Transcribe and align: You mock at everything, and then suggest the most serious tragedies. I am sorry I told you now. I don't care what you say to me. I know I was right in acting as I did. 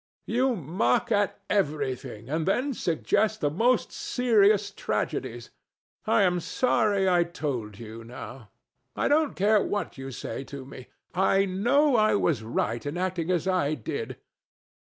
You 0.25 0.55
mock 0.55 1.11
at 1.11 1.39
everything, 1.47 2.27
and 2.27 2.47
then 2.47 2.73
suggest 2.73 3.39
the 3.39 3.51
most 3.51 3.91
serious 3.91 4.71
tragedies. 4.71 5.51
I 6.07 6.23
am 6.23 6.39
sorry 6.39 7.07
I 7.07 7.23
told 7.23 7.77
you 7.77 8.03
now. 8.03 8.49
I 8.95 9.07
don't 9.07 9.35
care 9.35 9.61
what 9.61 9.99
you 9.99 10.09
say 10.09 10.43
to 10.45 10.65
me. 10.65 10.87
I 11.13 11.45
know 11.45 11.95
I 11.97 12.15
was 12.15 12.41
right 12.41 12.83
in 12.83 12.97
acting 12.97 13.29
as 13.29 13.47
I 13.47 13.75
did. 13.75 14.17